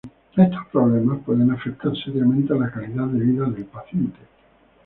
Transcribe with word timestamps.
Estos 0.35 0.65
problemas 0.71 1.19
pueden 1.23 1.51
afectar 1.51 1.91
seriamente 1.95 2.51
a 2.53 2.55
la 2.55 2.71
calidad 2.71 3.05
de 3.05 3.19
vida 3.19 3.45
del 3.45 3.65
paciente. 3.65 4.17